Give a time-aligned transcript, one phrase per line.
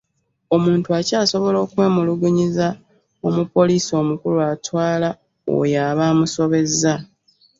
[0.55, 2.67] Omuntu akyasobola n’okwemulugunyiza
[3.27, 5.09] omupoliisi omukulu atwaala
[5.57, 6.93] oyo aba amusobezza.